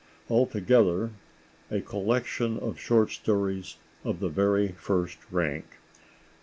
Altogether, 0.31 1.11
a 1.69 1.79
collection 1.79 2.57
of 2.57 2.79
short 2.79 3.11
stories 3.11 3.75
of 4.03 4.19
the 4.19 4.29
very 4.29 4.69
first 4.69 5.19
rank. 5.29 5.77